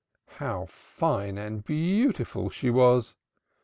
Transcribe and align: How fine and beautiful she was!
How 0.41 0.65
fine 0.65 1.37
and 1.37 1.63
beautiful 1.63 2.49
she 2.49 2.71
was! 2.71 3.13